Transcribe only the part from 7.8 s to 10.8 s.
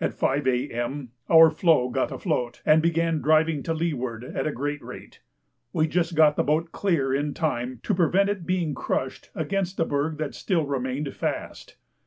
to prevent its being crushed against a berg that still